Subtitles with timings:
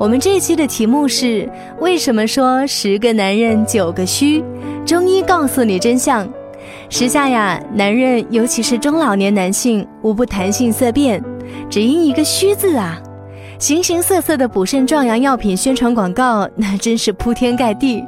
[0.00, 1.46] 我们这期的题目是：
[1.78, 4.42] 为什么说十个男人九个虚？
[4.86, 6.26] 中医告诉你真相。
[6.88, 11.22] 时下呀，男人尤其是中老年男性，无不谈性色变，
[11.68, 12.98] 只因一个虚字啊！
[13.58, 18.02] 形形色色的补肾壮阳药品宣传广告，那真是铺天盖地，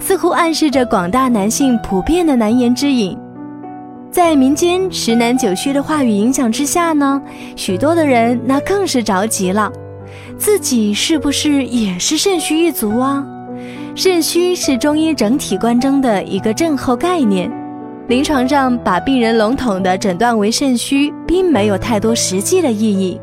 [0.00, 3.14] 似乎暗示着广大男性普遍的难言之隐。
[4.10, 7.20] 在民间十男九虚的话语影响之下呢，
[7.54, 9.70] 许多的人那更是着急了。
[10.38, 13.24] 自己是不是也是肾虚一族啊？
[13.94, 17.50] 肾虚是中医整体观中的一个症候概念，
[18.08, 23.20] 临床上把病人笼统的诊断为肾虚，并没有太多实际的意义。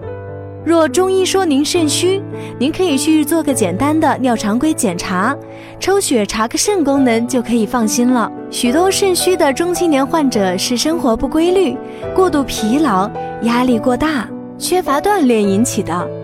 [0.64, 2.22] 若中医说您肾虚，
[2.58, 5.36] 您可以去做个简单的尿常规检查，
[5.80, 8.32] 抽血查个肾功能就可以放心了。
[8.50, 11.76] 许多肾虚的中青年患者是生活不规律、
[12.16, 13.10] 过度疲劳、
[13.42, 16.21] 压力过大、缺乏锻炼引起的。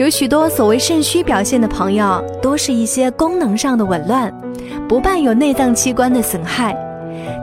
[0.00, 4.32] 有许多所谓肾虚表现的朋友，多是一些功能上的紊乱，
[4.88, 6.74] 不伴有内脏器官的损害。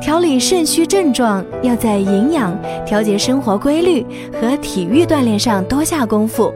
[0.02, 4.04] 调理肾虚症状，要在营养、调节生活规律
[4.42, 6.52] 和体育锻炼上多下功夫，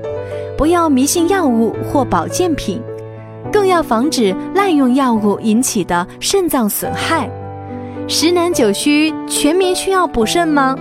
[0.57, 2.81] 不要迷信药物或保健品，
[3.53, 7.29] 更要防止滥用药物引起的肾脏损害。
[8.07, 10.75] 十男九虚，全民需要补肾吗？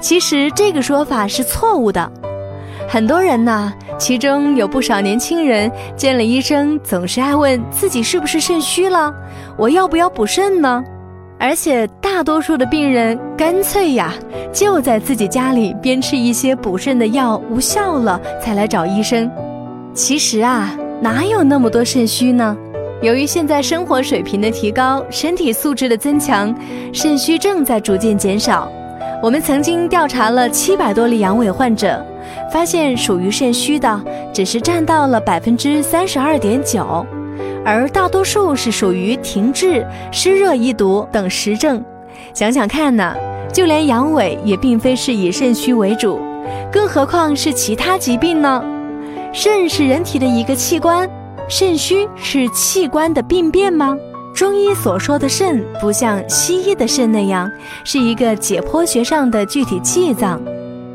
[0.00, 2.08] 其实这个说法是错误的。
[2.88, 9.14] 很多人呢，其中有不少年轻人见了医生，总是爱问自己是不是肾虚了，
[9.56, 10.82] 我要不要补肾呢？
[11.38, 14.14] 而且大多数的病人干脆呀，
[14.52, 19.30] 就在自己家里边吃一些补肾的药无效了，才来找医生。
[19.92, 22.56] 其实啊，哪有那么多肾虚呢？
[23.00, 26.54] 由于现在生活水平的提高，身体素质的增强，
[26.92, 28.70] 肾虚症在逐渐减少。
[29.20, 32.04] 我们曾经调查了七百多例阳痿患者。
[32.52, 33.98] 发现属于肾虚的
[34.30, 37.04] 只是占到了百分之三十二点九，
[37.64, 41.82] 而大多数是属于停滞、湿热易毒等实症。
[42.34, 43.16] 想想看呢，
[43.50, 46.20] 就连阳痿也并非是以肾虚为主，
[46.70, 48.62] 更何况是其他疾病呢？
[49.32, 51.08] 肾是人体的一个器官，
[51.48, 53.96] 肾虚是器官的病变吗？
[54.34, 57.50] 中医所说的肾，不像西医的肾那样
[57.82, 60.38] 是一个解剖学上的具体器脏。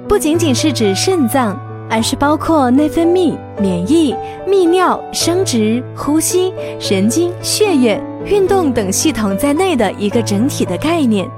[0.08, 1.60] 不仅仅是指肾脏，
[1.90, 4.16] 而是包括内分泌、免疫、
[4.48, 11.30] 泌尿、生殖、呼吸、神经、血液、运动等系统在内的一个整体的概念。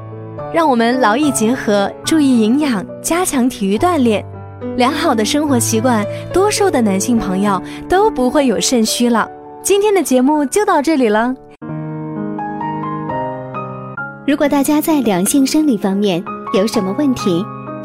[0.53, 4.23] 让我们劳逸结合，注意营养，加强体育锻炼，
[4.77, 9.27] 良好的生活习惯，多数的男性朋友都不会有肾虚了。
[9.63, 11.33] 今天的节目就到这里了。
[14.27, 16.23] 如果大家在两性生理方面
[16.55, 17.43] 有什么问题，